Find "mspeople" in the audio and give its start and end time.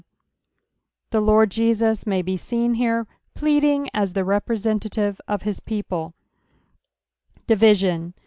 5.43-6.13